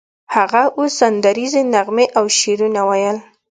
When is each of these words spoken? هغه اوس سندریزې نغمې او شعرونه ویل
هغه 0.35 0.63
اوس 0.77 0.91
سندریزې 1.01 1.61
نغمې 1.73 2.05
او 2.17 2.25
شعرونه 2.39 2.81
ویل 2.89 3.17